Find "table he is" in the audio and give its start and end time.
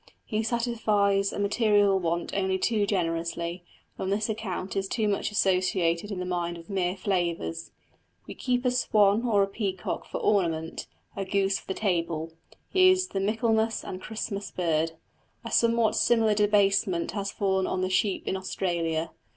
11.79-13.09